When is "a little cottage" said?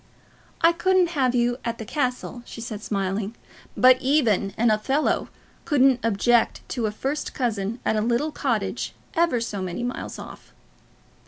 7.95-8.95